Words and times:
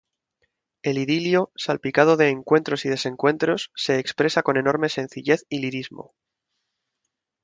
El 0.81 0.97
idilio, 0.97 1.51
salpicado 1.55 2.17
de 2.17 2.29
encuentros 2.29 2.85
y 2.85 2.89
desencuentros, 2.89 3.69
se 3.75 3.99
expresa 3.99 4.41
con 4.41 4.57
enorme 4.57 4.89
sencillez 4.89 5.45
y 5.47 5.59
lirismo. 5.59 6.15